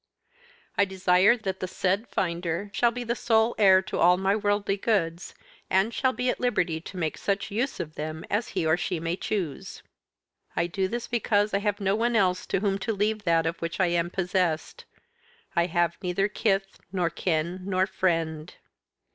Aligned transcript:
"I 0.79 0.85
desire 0.85 1.37
that 1.37 1.59
the 1.59 1.67
said 1.67 2.07
finder 2.07 2.71
shall 2.73 2.89
be 2.89 3.03
the 3.03 3.15
sole 3.15 3.53
heir 3.59 3.83
to 3.83 3.99
all 3.99 4.17
my 4.17 4.35
worldly 4.35 4.75
goods, 4.75 5.35
and 5.69 5.93
shall 5.93 6.11
be 6.11 6.27
at 6.31 6.39
liberty 6.39 6.81
to 6.81 6.97
make 6.97 7.19
such 7.19 7.51
use 7.51 7.79
of 7.79 7.93
them 7.93 8.25
as 8.27 8.47
he 8.57 8.65
or 8.65 8.77
she 8.77 8.99
may 8.99 9.15
choose. 9.15 9.83
"I 10.55 10.65
do 10.65 10.87
this 10.87 11.07
because 11.07 11.53
I 11.53 11.59
have 11.59 11.79
no 11.79 11.95
one 11.95 12.15
else 12.15 12.47
to 12.47 12.61
whom 12.61 12.79
to 12.79 12.93
leave 12.95 13.25
that 13.25 13.45
of 13.45 13.59
which 13.61 13.79
I 13.79 13.91
am 13.93 14.09
possessed. 14.09 14.85
"I 15.55 15.67
have 15.67 15.99
neither 16.01 16.27
kith 16.27 16.79
nor 16.91 17.11
kin 17.11 17.59
nor 17.65 17.85
friend. 17.85 18.55